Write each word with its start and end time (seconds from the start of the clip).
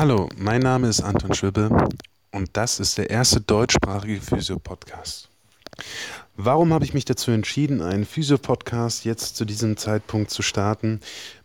Hallo, 0.00 0.30
mein 0.34 0.62
Name 0.62 0.88
ist 0.88 1.02
Anton 1.02 1.34
Schwibbe 1.34 1.68
und 2.30 2.48
das 2.54 2.80
ist 2.80 2.96
der 2.96 3.10
erste 3.10 3.42
deutschsprachige 3.42 4.18
Physio-Podcast. 4.22 5.28
Warum 6.38 6.72
habe 6.72 6.86
ich 6.86 6.94
mich 6.94 7.04
dazu 7.04 7.30
entschieden, 7.32 7.82
einen 7.82 8.06
Physio-Podcast 8.06 9.04
jetzt 9.04 9.36
zu 9.36 9.44
diesem 9.44 9.76
Zeitpunkt 9.76 10.30
zu 10.30 10.40
starten? 10.40 11.00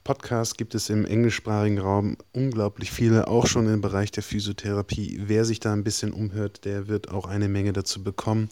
Podcasts 0.05 0.55
gibt 0.55 0.73
es 0.73 0.89
im 0.89 1.03
englischsprachigen 1.03 1.79
Raum 1.79 2.15
unglaublich 2.31 2.91
viele, 2.91 3.27
auch 3.27 3.45
schon 3.45 3.67
im 3.67 3.81
Bereich 3.81 4.11
der 4.11 4.23
Physiotherapie. 4.23 5.19
Wer 5.25 5.43
sich 5.43 5.59
da 5.59 5.73
ein 5.73 5.83
bisschen 5.83 6.13
umhört, 6.13 6.63
der 6.63 6.87
wird 6.87 7.11
auch 7.11 7.25
eine 7.25 7.49
Menge 7.49 7.73
dazu 7.73 8.05
bekommen. 8.05 8.47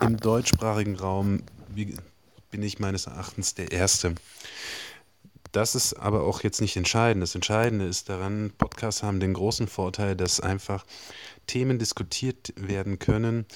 Im 0.00 0.16
deutschsprachigen 0.16 0.94
Raum 0.94 1.42
bin 1.74 2.62
ich 2.62 2.78
meines 2.78 3.06
Erachtens 3.06 3.54
der 3.54 3.72
Erste. 3.72 4.14
Das 5.52 5.74
ist 5.74 5.94
aber 5.94 6.22
auch 6.22 6.42
jetzt 6.42 6.60
nicht 6.60 6.76
entscheidend. 6.76 7.22
Das 7.22 7.34
Entscheidende 7.34 7.86
ist 7.86 8.08
daran, 8.08 8.52
Podcasts 8.56 9.02
haben 9.02 9.18
den 9.20 9.34
großen 9.34 9.66
Vorteil, 9.66 10.14
dass 10.14 10.40
einfach 10.40 10.84
Themen 11.46 11.78
diskutiert 11.78 12.52
werden 12.56 12.98
können, 12.98 13.46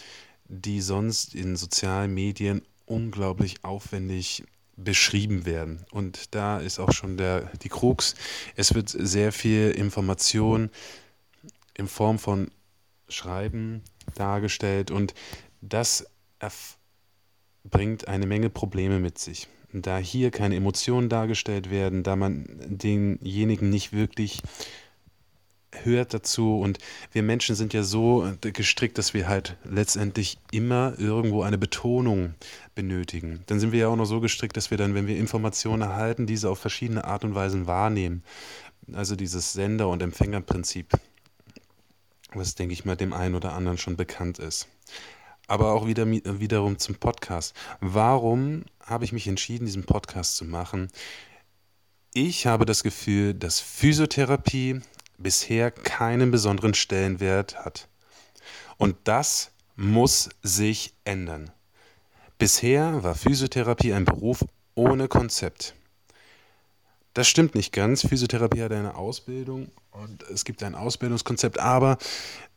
die 0.47 0.80
sonst 0.80 1.34
in 1.34 1.57
sozialen 1.57 2.12
Medien 2.12 2.62
unglaublich 2.87 3.65
aufwendig 3.65 4.45
beschrieben 4.77 5.47
werden. 5.47 5.87
Und 5.93 6.34
da 6.34 6.59
ist 6.59 6.80
auch 6.80 6.93
schon 6.93 7.17
der, 7.17 7.43
die 7.62 7.69
Krux. 7.69 8.15
Es 8.56 8.75
wird 8.75 8.89
sehr 8.89 9.31
viel 9.31 9.70
Information 9.70 10.70
in 11.75 11.87
Form 11.87 12.19
von 12.19 12.50
Schreiben 13.09 13.83
dargestellt 14.15 14.91
und 14.91 15.15
das 15.61 16.06
bringt 17.62 18.09
eine 18.09 18.27
Menge 18.27 18.50
Probleme 18.50 18.98
mit 18.98 19.19
sich 19.19 19.48
da 19.83 19.98
hier 19.98 20.30
keine 20.30 20.56
Emotionen 20.56 21.08
dargestellt 21.08 21.70
werden, 21.70 22.03
da 22.03 22.17
man 22.17 22.47
denjenigen 22.67 23.70
nicht 23.70 23.92
wirklich 23.92 24.41
hört 25.83 26.14
dazu 26.14 26.61
und 26.61 26.78
wir 27.12 27.22
Menschen 27.22 27.56
sind 27.56 27.75
ja 27.75 27.83
so 27.83 28.33
gestrickt, 28.41 28.97
dass 28.98 29.14
wir 29.14 29.28
halt 29.28 29.56
letztendlich 29.64 30.39
immer 30.53 30.94
irgendwo 30.98 31.42
eine 31.42 31.58
Betonung 31.58 32.34
benötigen. 32.75 33.42
Dann 33.47 33.58
sind 33.58 33.72
wir 33.72 33.81
ja 33.81 33.89
auch 33.89 33.97
noch 33.97 34.05
so 34.05 34.20
gestrickt, 34.20 34.56
dass 34.56 34.70
wir 34.70 34.78
dann, 34.78 34.94
wenn 34.94 35.06
wir 35.06 35.16
Informationen 35.16 35.83
erhalten, 35.83 36.27
diese 36.27 36.48
auf 36.48 36.59
verschiedene 36.59 37.05
Art 37.05 37.25
und 37.25 37.34
Weisen 37.34 37.66
wahrnehmen. 37.66 38.22
Also 38.92 39.16
dieses 39.16 39.53
Sender- 39.53 39.88
und 39.88 40.03
Empfängerprinzip, 40.03 40.92
was 42.34 42.55
denke 42.55 42.75
ich 42.75 42.84
mal 42.84 42.97
dem 42.97 43.12
einen 43.12 43.34
oder 43.34 43.55
anderen 43.55 43.78
schon 43.78 43.97
bekannt 43.97 44.38
ist 44.38 44.69
aber 45.47 45.73
auch 45.73 45.87
wieder, 45.87 46.06
wiederum 46.06 46.78
zum 46.78 46.95
Podcast. 46.97 47.55
Warum 47.81 48.64
habe 48.81 49.05
ich 49.05 49.12
mich 49.12 49.28
entschieden, 49.28 49.67
diesen 49.67 49.84
Podcast 49.84 50.37
zu 50.37 50.45
machen? 50.45 50.89
Ich 52.12 52.47
habe 52.47 52.64
das 52.64 52.83
Gefühl, 52.83 53.34
dass 53.34 53.61
Physiotherapie 53.61 54.81
bisher 55.19 55.70
keinen 55.70 56.31
besonderen 56.31 56.75
Stellenwert 56.75 57.65
hat. 57.65 57.89
Und 58.77 58.97
das 59.05 59.50
muss 59.77 60.31
sich 60.42 60.95
ändern. 61.05 61.50
Bisher 62.39 63.03
war 63.03 63.15
Physiotherapie 63.15 63.92
ein 63.92 64.05
Beruf 64.05 64.45
ohne 64.75 65.09
Konzept. 65.09 65.75
Das 67.15 67.28
stimmt 67.28 67.55
nicht 67.55 67.72
ganz. 67.72 68.06
Physiotherapie 68.06 68.62
hat 68.62 68.72
eine 68.72 68.97
Ausbildung 68.97 69.70
und 69.92 70.25
es 70.25 70.45
gibt 70.45 70.62
ein 70.65 70.75
Ausbildungskonzept, 70.75 71.61
aber 71.61 71.97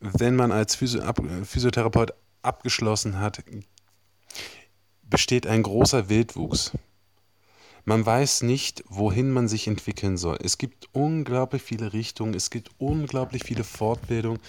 wenn 0.00 0.34
man 0.34 0.50
als 0.50 0.74
Physiotherapeut 0.74 2.12
abgeschlossen 2.48 3.20
hat, 3.20 3.44
besteht 5.02 5.46
ein 5.46 5.62
großer 5.62 6.08
Wildwuchs. 6.08 6.72
Man 7.84 8.04
weiß 8.04 8.42
nicht, 8.42 8.84
wohin 8.88 9.30
man 9.30 9.48
sich 9.48 9.66
entwickeln 9.66 10.16
soll. 10.16 10.38
Es 10.42 10.58
gibt 10.58 10.88
unglaublich 10.92 11.62
viele 11.62 11.92
Richtungen, 11.92 12.34
es 12.34 12.50
gibt 12.50 12.70
unglaublich 12.78 13.44
viele 13.44 13.64
Fortbildungen 13.64 14.40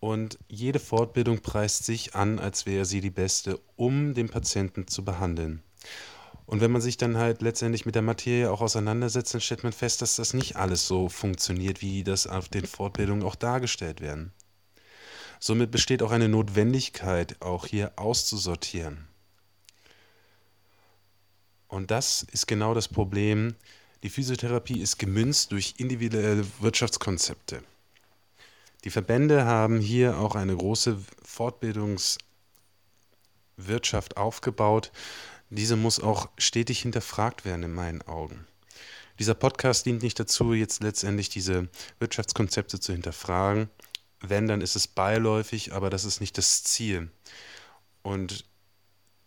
und 0.00 0.38
jede 0.48 0.80
Fortbildung 0.80 1.38
preist 1.38 1.84
sich 1.84 2.14
an, 2.14 2.38
als 2.38 2.66
wäre 2.66 2.84
sie 2.84 3.00
die 3.00 3.10
beste, 3.10 3.58
um 3.76 4.12
den 4.12 4.28
Patienten 4.28 4.86
zu 4.86 5.02
behandeln. 5.04 5.62
Und 6.46 6.60
wenn 6.60 6.72
man 6.72 6.82
sich 6.82 6.98
dann 6.98 7.16
halt 7.16 7.40
letztendlich 7.40 7.86
mit 7.86 7.94
der 7.94 8.02
Materie 8.02 8.50
auch 8.50 8.60
auseinandersetzt, 8.60 9.32
dann 9.32 9.40
stellt 9.40 9.62
man 9.62 9.72
fest, 9.72 10.02
dass 10.02 10.16
das 10.16 10.34
nicht 10.34 10.56
alles 10.56 10.86
so 10.86 11.08
funktioniert, 11.08 11.80
wie 11.80 12.04
das 12.04 12.26
auf 12.26 12.50
den 12.50 12.66
Fortbildungen 12.66 13.22
auch 13.22 13.34
dargestellt 13.34 14.02
werden. 14.02 14.32
Somit 15.46 15.70
besteht 15.70 16.02
auch 16.02 16.10
eine 16.10 16.30
Notwendigkeit, 16.30 17.36
auch 17.42 17.66
hier 17.66 17.92
auszusortieren. 17.96 19.06
Und 21.68 21.90
das 21.90 22.22
ist 22.32 22.46
genau 22.46 22.72
das 22.72 22.88
Problem. 22.88 23.54
Die 24.02 24.08
Physiotherapie 24.08 24.80
ist 24.80 24.98
gemünzt 24.98 25.52
durch 25.52 25.74
individuelle 25.76 26.46
Wirtschaftskonzepte. 26.60 27.62
Die 28.84 28.90
Verbände 28.90 29.44
haben 29.44 29.80
hier 29.80 30.18
auch 30.18 30.34
eine 30.34 30.56
große 30.56 30.98
Fortbildungswirtschaft 31.22 34.16
aufgebaut. 34.16 34.92
Diese 35.50 35.76
muss 35.76 36.00
auch 36.00 36.30
stetig 36.38 36.80
hinterfragt 36.80 37.44
werden 37.44 37.64
in 37.64 37.74
meinen 37.74 38.00
Augen. 38.00 38.46
Dieser 39.18 39.34
Podcast 39.34 39.84
dient 39.84 40.02
nicht 40.02 40.18
dazu, 40.18 40.54
jetzt 40.54 40.82
letztendlich 40.82 41.28
diese 41.28 41.68
Wirtschaftskonzepte 41.98 42.80
zu 42.80 42.92
hinterfragen, 42.92 43.68
wenn, 44.28 44.46
dann 44.46 44.60
ist 44.60 44.76
es 44.76 44.86
beiläufig, 44.86 45.72
aber 45.72 45.90
das 45.90 46.04
ist 46.04 46.20
nicht 46.20 46.38
das 46.38 46.64
Ziel. 46.64 47.10
Und 48.02 48.44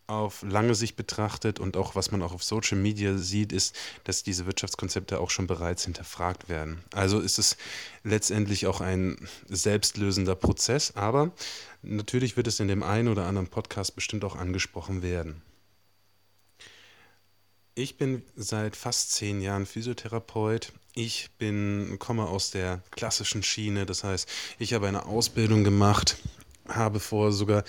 auf 0.07 0.41
lange 0.41 0.73
Sicht 0.73 0.95
betrachtet 0.95 1.59
und 1.59 1.75
auch 1.75 1.95
was 1.95 2.11
man 2.11 2.21
auch 2.21 2.33
auf 2.33 2.43
Social 2.43 2.77
Media 2.77 3.17
sieht, 3.17 3.51
ist, 3.51 3.75
dass 4.05 4.23
diese 4.23 4.45
Wirtschaftskonzepte 4.45 5.19
auch 5.19 5.29
schon 5.29 5.47
bereits 5.47 5.83
hinterfragt 5.83 6.47
werden. 6.47 6.81
Also 6.93 7.19
ist 7.19 7.37
es 7.37 7.57
letztendlich 8.03 8.67
auch 8.67 8.79
ein 8.79 9.17
selbstlösender 9.49 10.35
Prozess, 10.35 10.95
aber 10.95 11.31
natürlich 11.81 12.37
wird 12.37 12.47
es 12.47 12.61
in 12.61 12.69
dem 12.69 12.83
einen 12.83 13.09
oder 13.09 13.25
anderen 13.25 13.49
Podcast 13.49 13.95
bestimmt 13.95 14.23
auch 14.23 14.37
angesprochen 14.37 15.01
werden. 15.01 15.41
Ich 17.77 17.95
bin 17.95 18.23
seit 18.35 18.75
fast 18.75 19.11
zehn 19.11 19.39
Jahren 19.39 19.67
Physiotherapeut. 19.67 20.73
Ich 20.95 21.29
bin, 21.37 21.97
komme 21.99 22.25
aus 22.25 22.49
der 22.49 22.81
klassischen 22.89 23.43
Schiene, 23.43 23.85
das 23.85 24.03
heißt, 24.03 24.27
ich 24.57 24.73
habe 24.73 24.87
eine 24.87 25.05
Ausbildung 25.05 25.63
gemacht, 25.63 26.17
habe 26.67 26.99
vorher 26.99 27.31
sogar 27.31 27.63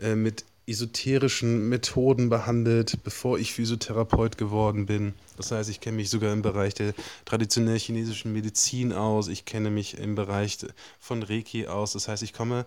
äh, 0.00 0.16
mit 0.16 0.44
esoterischen 0.66 1.68
Methoden 1.68 2.28
behandelt, 2.28 3.04
bevor 3.04 3.38
ich 3.38 3.54
Physiotherapeut 3.54 4.36
geworden 4.36 4.86
bin. 4.86 5.14
Das 5.36 5.52
heißt, 5.52 5.70
ich 5.70 5.78
kenne 5.78 5.98
mich 5.98 6.10
sogar 6.10 6.32
im 6.32 6.42
Bereich 6.42 6.74
der 6.74 6.92
traditionell 7.24 7.78
chinesischen 7.78 8.32
Medizin 8.32 8.92
aus. 8.92 9.28
Ich 9.28 9.44
kenne 9.44 9.70
mich 9.70 9.96
im 9.96 10.16
Bereich 10.16 10.58
von 10.98 11.22
Reiki 11.22 11.68
aus. 11.68 11.92
Das 11.92 12.08
heißt, 12.08 12.24
ich 12.24 12.32
komme 12.32 12.66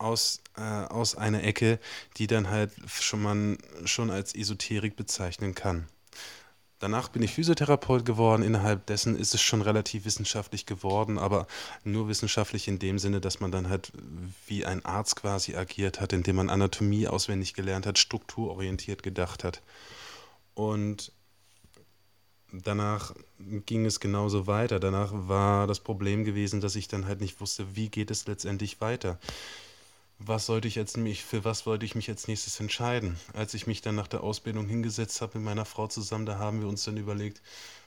aus, 0.00 0.42
äh, 0.56 0.60
aus 0.60 1.14
einer 1.14 1.44
Ecke, 1.44 1.78
die 2.16 2.26
dann 2.26 2.48
halt 2.50 2.72
schon 2.88 3.22
man 3.22 3.58
schon 3.84 4.10
als 4.10 4.34
Esoterik 4.34 4.96
bezeichnen 4.96 5.54
kann. 5.54 5.88
Danach 6.78 7.08
bin 7.08 7.22
ich 7.22 7.34
Physiotherapeut 7.34 8.06
geworden. 8.06 8.42
Innerhalb 8.42 8.86
dessen 8.86 9.14
ist 9.14 9.34
es 9.34 9.42
schon 9.42 9.60
relativ 9.60 10.06
wissenschaftlich 10.06 10.64
geworden, 10.64 11.18
aber 11.18 11.46
nur 11.84 12.08
wissenschaftlich 12.08 12.68
in 12.68 12.78
dem 12.78 12.98
Sinne, 12.98 13.20
dass 13.20 13.38
man 13.38 13.52
dann 13.52 13.68
halt 13.68 13.92
wie 14.46 14.64
ein 14.64 14.82
Arzt 14.86 15.16
quasi 15.16 15.54
agiert 15.54 16.00
hat, 16.00 16.14
indem 16.14 16.36
man 16.36 16.48
Anatomie 16.48 17.06
auswendig 17.06 17.52
gelernt 17.52 17.84
hat, 17.84 17.98
strukturorientiert 17.98 19.02
gedacht 19.02 19.44
hat. 19.44 19.60
Und 20.54 21.12
danach 22.50 23.14
ging 23.38 23.84
es 23.84 24.00
genauso 24.00 24.46
weiter. 24.46 24.80
Danach 24.80 25.10
war 25.12 25.66
das 25.66 25.80
Problem 25.80 26.24
gewesen, 26.24 26.62
dass 26.62 26.76
ich 26.76 26.88
dann 26.88 27.06
halt 27.06 27.20
nicht 27.20 27.42
wusste, 27.42 27.76
wie 27.76 27.90
geht 27.90 28.10
es 28.10 28.26
letztendlich 28.26 28.80
weiter 28.80 29.18
was 30.22 30.46
sollte 30.46 30.68
ich 30.68 30.74
jetzt 30.74 30.98
mich, 30.98 31.24
für 31.24 31.44
was 31.44 31.64
wollte 31.64 31.86
ich 31.86 31.94
mich 31.94 32.08
als 32.10 32.28
nächstes 32.28 32.60
entscheiden? 32.60 33.16
Als 33.32 33.54
ich 33.54 33.66
mich 33.66 33.80
dann 33.80 33.94
nach 33.94 34.06
der 34.06 34.22
Ausbildung 34.22 34.68
hingesetzt 34.68 35.22
habe 35.22 35.38
mit 35.38 35.46
meiner 35.46 35.64
Frau 35.64 35.86
zusammen, 35.86 36.26
da 36.26 36.38
haben 36.38 36.60
wir 36.60 36.68
uns 36.68 36.84
dann 36.84 36.98
überlegt, 36.98 37.40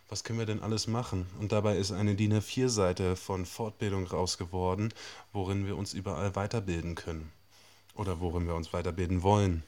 was 0.09 0.23
können 0.23 0.39
wir 0.39 0.47
denn 0.47 0.61
alles 0.61 0.87
machen? 0.87 1.27
Und 1.39 1.51
dabei 1.51 1.77
ist 1.77 1.91
eine 1.91 2.15
DIN 2.15 2.33
A4-Seite 2.33 3.15
von 3.15 3.45
Fortbildung 3.45 4.07
raus 4.07 4.39
geworden, 4.39 4.93
worin 5.31 5.67
wir 5.67 5.77
uns 5.77 5.93
überall 5.93 6.35
weiterbilden 6.35 6.95
können. 6.95 7.31
Oder 7.95 8.19
worin 8.19 8.47
wir 8.47 8.55
uns 8.55 8.73
weiterbilden 8.73 9.21
wollen. 9.21 9.63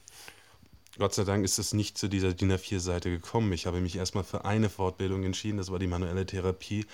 Gott 0.98 1.14
sei 1.14 1.22
Dank 1.22 1.44
ist 1.44 1.58
es 1.58 1.72
nicht 1.72 1.96
zu 1.96 2.08
dieser 2.08 2.32
DIN 2.34 2.50
A4-Seite 2.52 3.10
gekommen. 3.10 3.52
Ich 3.52 3.66
habe 3.66 3.80
mich 3.80 3.94
erstmal 3.94 4.24
für 4.24 4.44
eine 4.44 4.70
Fortbildung 4.70 5.22
entschieden, 5.22 5.58
das 5.58 5.70
war 5.70 5.78
die 5.78 5.86
manuelle 5.86 6.26
Therapie. 6.26 6.84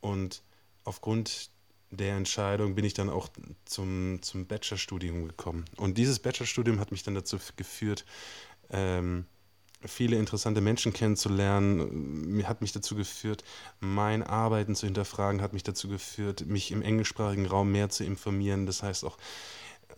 Und 0.00 0.42
aufgrund 0.84 1.50
der 1.96 2.16
Entscheidung 2.16 2.74
bin 2.74 2.84
ich 2.84 2.94
dann 2.94 3.10
auch 3.10 3.28
zum, 3.64 4.20
zum 4.22 4.46
Bachelorstudium 4.46 5.26
gekommen. 5.26 5.64
Und 5.76 5.98
dieses 5.98 6.18
Bachelorstudium 6.18 6.80
hat 6.80 6.90
mich 6.90 7.02
dann 7.02 7.14
dazu 7.14 7.38
geführt, 7.56 8.04
ähm, 8.70 9.26
viele 9.84 10.16
interessante 10.16 10.60
Menschen 10.60 10.92
kennenzulernen, 10.92 12.44
hat 12.46 12.60
mich 12.60 12.72
dazu 12.72 12.96
geführt, 12.96 13.44
mein 13.80 14.22
Arbeiten 14.22 14.74
zu 14.74 14.86
hinterfragen, 14.86 15.42
hat 15.42 15.52
mich 15.52 15.62
dazu 15.62 15.88
geführt, 15.88 16.46
mich 16.46 16.72
im 16.72 16.82
englischsprachigen 16.82 17.46
Raum 17.46 17.72
mehr 17.72 17.88
zu 17.88 18.04
informieren. 18.04 18.66
Das 18.66 18.82
heißt 18.82 19.04
auch 19.04 19.18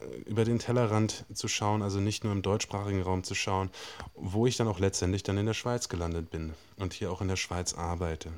äh, 0.01 0.17
über 0.29 0.44
den 0.44 0.59
Tellerrand 0.59 1.25
zu 1.33 1.49
schauen, 1.49 1.83
also 1.83 2.01
nicht 2.01 2.25
nur 2.25 2.33
im 2.33 2.43
deutschsprachigen 2.43 3.03
Raum 3.03 3.25
zu 3.25 3.35
schauen, 3.35 3.71
wo 4.15 4.47
ich 4.47 4.56
dann 4.56 4.69
auch 4.69 4.81
letztendlich 4.81 5.23
dann 5.23 5.39
in 5.39 5.47
der 5.47 5.55
Schweiz 5.55 5.89
gelandet 5.89 6.31
bin 6.31 6.55
und 6.77 6.93
hier 6.93 7.11
auch 7.11 7.21
in 7.21 7.29
der 7.29 7.37
Schweiz 7.37 7.75
arbeite. 7.75 8.33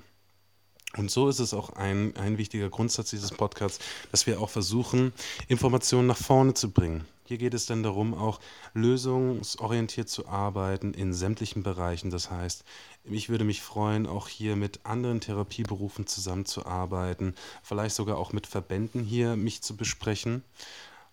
Und 0.97 1.11
so 1.11 1.29
ist 1.29 1.39
es 1.39 1.55
auch 1.55 1.71
ein, 1.71 2.17
ein 2.17 2.37
wichtiger 2.37 2.69
Grundsatz 2.69 3.11
dieses 3.11 3.31
Podcasts, 3.31 3.79
dass 4.11 4.27
wir 4.27 4.41
auch 4.41 4.51
versuchen, 4.51 5.13
Informationen 5.47 6.09
nach 6.09 6.17
vorne 6.17 6.55
zu 6.55 6.71
bringen. 6.71 7.07
Hier 7.25 7.39
geht 7.39 7.55
es 7.55 7.65
dann 7.67 7.85
darum, 7.85 8.13
auch 8.13 8.41
lösungsorientiert 8.75 10.09
zu 10.09 10.27
arbeiten 10.27 10.95
in 10.95 11.15
sämtlichen 11.15 11.63
Bereichen. 11.63 12.11
Das 12.11 12.29
heißt, 12.29 12.65
ich 13.05 13.29
würde 13.29 13.45
mich 13.45 13.63
freuen, 13.63 14.09
auch 14.09 14.27
hier 14.27 14.57
mit 14.57 14.81
anderen 14.83 15.21
Therapieberufen 15.21 16.09
zusammenzuarbeiten, 16.09 17.37
vielleicht 17.63 17.95
sogar 17.95 18.19
auch 18.19 18.33
mit 18.33 18.49
Verbänden 18.49 19.05
hier 19.05 19.37
mich 19.37 19.63
zu 19.63 19.77
besprechen 19.77 20.43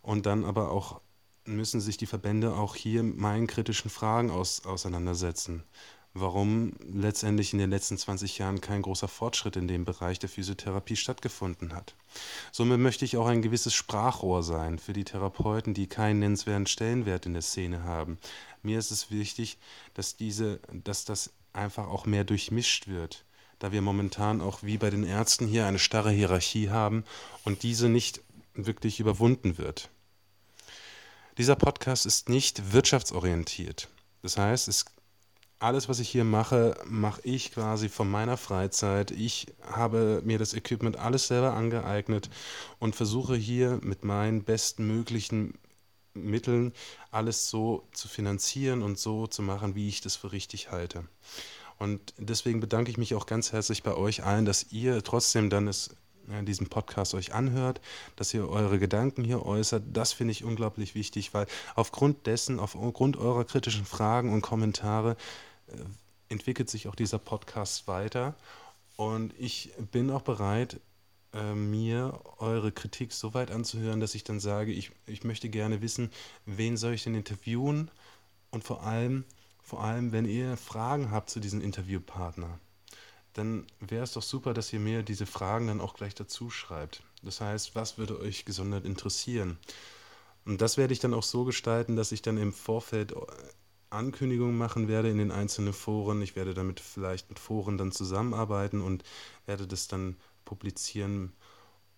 und 0.01 0.25
dann 0.25 0.43
aber 0.43 0.71
auch 0.71 1.01
müssen 1.45 1.81
sich 1.81 1.97
die 1.97 2.07
Verbände 2.07 2.55
auch 2.55 2.75
hier 2.75 3.03
mit 3.03 3.17
meinen 3.17 3.45
kritischen 3.45 3.91
Fragen 3.91 4.31
aus, 4.31 4.65
auseinandersetzen 4.65 5.63
warum 6.19 6.73
letztendlich 6.91 7.53
in 7.53 7.59
den 7.59 7.69
letzten 7.69 7.97
20 7.97 8.37
Jahren 8.37 8.61
kein 8.61 8.81
großer 8.81 9.07
Fortschritt 9.07 9.55
in 9.55 9.67
dem 9.67 9.85
Bereich 9.85 10.19
der 10.19 10.29
Physiotherapie 10.29 10.95
stattgefunden 10.95 11.73
hat. 11.73 11.95
Somit 12.51 12.79
möchte 12.79 13.05
ich 13.05 13.17
auch 13.17 13.27
ein 13.27 13.41
gewisses 13.41 13.73
Sprachrohr 13.73 14.43
sein 14.43 14.79
für 14.79 14.93
die 14.93 15.03
Therapeuten, 15.03 15.73
die 15.73 15.87
keinen 15.87 16.19
nennenswerten 16.19 16.67
Stellenwert 16.67 17.25
in 17.25 17.33
der 17.33 17.41
Szene 17.41 17.83
haben. 17.83 18.17
Mir 18.63 18.79
ist 18.79 18.91
es 18.91 19.11
wichtig, 19.11 19.57
dass, 19.93 20.15
diese, 20.15 20.59
dass 20.71 21.05
das 21.05 21.31
einfach 21.53 21.87
auch 21.87 22.05
mehr 22.05 22.23
durchmischt 22.23 22.87
wird, 22.87 23.25
da 23.59 23.71
wir 23.71 23.81
momentan 23.81 24.41
auch 24.41 24.63
wie 24.63 24.77
bei 24.77 24.89
den 24.89 25.03
Ärzten 25.03 25.47
hier 25.47 25.65
eine 25.65 25.79
starre 25.79 26.11
Hierarchie 26.11 26.69
haben 26.69 27.03
und 27.43 27.63
diese 27.63 27.89
nicht 27.89 28.21
wirklich 28.53 28.99
überwunden 28.99 29.57
wird. 29.57 29.89
Dieser 31.37 31.55
Podcast 31.55 32.05
ist 32.05 32.29
nicht 32.29 32.73
wirtschaftsorientiert. 32.73 33.89
Das 34.23 34.37
heißt, 34.37 34.67
es 34.67 34.85
alles, 35.59 35.89
was 35.89 35.99
ich 35.99 36.09
hier 36.09 36.23
mache, 36.23 36.75
mache 36.85 37.21
ich 37.23 37.51
quasi 37.51 37.89
von 37.89 38.09
meiner 38.09 38.37
Freizeit. 38.37 39.11
Ich 39.11 39.47
habe 39.61 40.21
mir 40.23 40.37
das 40.37 40.53
Equipment 40.53 40.97
alles 40.97 41.27
selber 41.27 41.53
angeeignet 41.53 42.29
und 42.79 42.95
versuche 42.95 43.35
hier 43.35 43.79
mit 43.81 44.03
meinen 44.03 44.43
besten 44.43 44.85
möglichen 44.85 45.57
Mitteln 46.13 46.73
alles 47.11 47.49
so 47.49 47.87
zu 47.91 48.07
finanzieren 48.07 48.81
und 48.81 48.99
so 48.99 49.27
zu 49.27 49.41
machen, 49.41 49.75
wie 49.75 49.87
ich 49.87 50.01
das 50.01 50.15
für 50.15 50.31
richtig 50.31 50.71
halte. 50.71 51.05
Und 51.79 52.13
deswegen 52.17 52.59
bedanke 52.59 52.89
ich 52.89 52.97
mich 52.97 53.13
auch 53.13 53.27
ganz 53.27 53.51
herzlich 53.51 53.83
bei 53.83 53.93
euch 53.93 54.23
allen, 54.23 54.45
dass 54.45 54.71
ihr 54.71 55.03
trotzdem 55.03 55.49
dann 55.49 55.67
es 55.67 55.91
diesen 56.45 56.67
Podcast 56.67 57.13
euch 57.13 57.33
anhört, 57.33 57.81
dass 58.15 58.33
ihr 58.33 58.47
eure 58.49 58.79
Gedanken 58.79 59.23
hier 59.23 59.45
äußert. 59.45 59.83
Das 59.93 60.13
finde 60.13 60.31
ich 60.31 60.43
unglaublich 60.43 60.95
wichtig, 60.95 61.33
weil 61.33 61.47
aufgrund 61.75 62.27
dessen, 62.27 62.59
aufgrund 62.59 63.17
eurer 63.17 63.45
kritischen 63.45 63.85
Fragen 63.85 64.33
und 64.33 64.41
Kommentare 64.41 65.15
äh, 65.67 65.77
entwickelt 66.29 66.69
sich 66.69 66.87
auch 66.87 66.95
dieser 66.95 67.19
Podcast 67.19 67.87
weiter. 67.87 68.35
Und 68.95 69.33
ich 69.39 69.71
bin 69.91 70.09
auch 70.09 70.21
bereit, 70.21 70.79
äh, 71.33 71.53
mir 71.53 72.19
eure 72.39 72.71
Kritik 72.71 73.13
so 73.13 73.33
weit 73.33 73.51
anzuhören, 73.51 73.99
dass 73.99 74.15
ich 74.15 74.23
dann 74.23 74.39
sage, 74.39 74.71
ich, 74.71 74.91
ich 75.05 75.23
möchte 75.23 75.49
gerne 75.49 75.81
wissen, 75.81 76.11
wen 76.45 76.77
soll 76.77 76.93
ich 76.93 77.03
denn 77.03 77.15
interviewen? 77.15 77.91
Und 78.49 78.63
vor 78.63 78.83
allem, 78.83 79.23
vor 79.61 79.83
allem, 79.83 80.11
wenn 80.11 80.25
ihr 80.25 80.57
Fragen 80.57 81.11
habt 81.11 81.29
zu 81.29 81.39
diesem 81.39 81.61
Interviewpartner, 81.61 82.59
dann 83.37 83.65
wäre 83.79 84.03
es 84.03 84.13
doch 84.13 84.23
super, 84.23 84.53
dass 84.53 84.73
ihr 84.73 84.79
mir 84.79 85.03
diese 85.03 85.25
Fragen 85.25 85.67
dann 85.67 85.81
auch 85.81 85.93
gleich 85.93 86.15
dazu 86.15 86.49
schreibt. 86.49 87.03
Das 87.21 87.41
heißt, 87.41 87.75
was 87.75 87.97
würde 87.97 88.19
euch 88.19 88.45
gesondert 88.45 88.85
interessieren? 88.85 89.57
Und 90.45 90.61
das 90.61 90.77
werde 90.77 90.93
ich 90.93 90.99
dann 90.99 91.13
auch 91.13 91.23
so 91.23 91.43
gestalten, 91.43 91.95
dass 91.95 92.11
ich 92.11 92.21
dann 92.21 92.37
im 92.37 92.53
Vorfeld 92.53 93.11
äh, 93.11 93.17
Ankündigungen 93.89 94.57
machen 94.57 94.87
werde 94.87 95.09
in 95.09 95.17
den 95.17 95.31
einzelnen 95.31 95.73
Foren. 95.73 96.21
Ich 96.21 96.35
werde 96.35 96.53
damit 96.53 96.79
vielleicht 96.79 97.29
mit 97.29 97.37
Foren 97.37 97.77
dann 97.77 97.91
zusammenarbeiten 97.91 98.81
und 98.81 99.03
werde 99.45 99.67
das 99.67 99.87
dann 99.87 100.15
publizieren. 100.45 101.33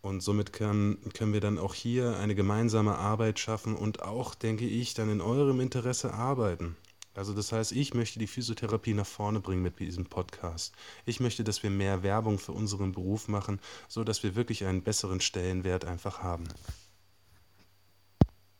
Und 0.01 0.21
somit 0.21 0.53
kann, 0.53 0.97
können 1.13 1.33
wir 1.33 1.41
dann 1.41 1.57
auch 1.57 1.73
hier 1.73 2.17
eine 2.17 2.35
gemeinsame 2.35 2.97
Arbeit 2.97 3.39
schaffen 3.39 3.75
und 3.75 4.01
auch, 4.01 4.33
denke 4.33 4.65
ich, 4.65 4.93
dann 4.93 5.09
in 5.09 5.21
eurem 5.21 5.59
Interesse 5.59 6.13
arbeiten. 6.13 6.75
Also 7.19 7.33
das 7.33 7.51
heißt, 7.51 7.73
ich 7.73 7.93
möchte 7.93 8.17
die 8.17 8.27
Physiotherapie 8.27 8.93
nach 8.93 9.05
vorne 9.05 9.41
bringen 9.41 9.61
mit 9.61 9.77
diesem 9.81 10.05
Podcast. 10.05 10.73
Ich 11.05 11.19
möchte, 11.19 11.43
dass 11.43 11.63
wir 11.63 11.69
mehr 11.69 12.01
Werbung 12.01 12.39
für 12.39 12.53
unseren 12.53 12.93
Beruf 12.93 13.27
machen, 13.27 13.59
so 13.89 14.05
dass 14.05 14.23
wir 14.23 14.35
wirklich 14.35 14.63
einen 14.63 14.83
besseren 14.83 15.19
Stellenwert 15.19 15.83
einfach 15.83 16.23
haben. 16.23 16.45